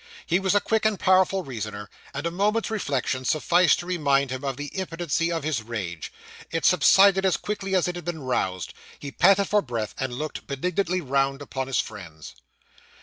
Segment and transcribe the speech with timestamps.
[0.25, 4.43] He was a quick and powerful reasoner; and a moment's reflection sufficed to remind him
[4.43, 6.11] of the impotency of his rage.
[6.49, 8.73] It subsided as quickly as it had been roused.
[8.97, 12.33] He panted for breath, and looked benignantly round upon his friends.